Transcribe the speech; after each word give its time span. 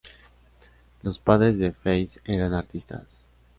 Los 1.03 1.19
padres 1.19 1.59
de 1.59 1.73
Feist 1.73 2.21
eran 2.27 2.55
artistas. 2.55 3.23